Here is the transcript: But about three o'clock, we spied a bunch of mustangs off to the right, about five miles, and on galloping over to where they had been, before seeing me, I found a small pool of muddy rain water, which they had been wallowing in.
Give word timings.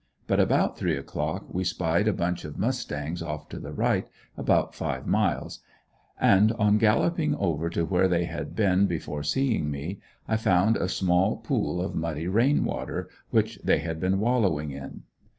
But 0.25 0.39
about 0.39 0.79
three 0.79 0.97
o'clock, 0.97 1.45
we 1.47 1.63
spied 1.63 2.07
a 2.07 2.11
bunch 2.13 2.43
of 2.43 2.57
mustangs 2.57 3.21
off 3.21 3.47
to 3.49 3.59
the 3.59 3.71
right, 3.71 4.07
about 4.35 4.73
five 4.73 5.05
miles, 5.05 5.59
and 6.19 6.51
on 6.53 6.79
galloping 6.79 7.35
over 7.35 7.69
to 7.69 7.85
where 7.85 8.07
they 8.07 8.25
had 8.25 8.55
been, 8.55 8.87
before 8.87 9.21
seeing 9.21 9.69
me, 9.69 9.99
I 10.27 10.37
found 10.37 10.75
a 10.75 10.89
small 10.89 11.37
pool 11.37 11.79
of 11.85 11.93
muddy 11.93 12.27
rain 12.27 12.63
water, 12.65 13.09
which 13.29 13.59
they 13.63 13.77
had 13.77 13.99
been 13.99 14.19
wallowing 14.19 14.71
in. 14.71 15.03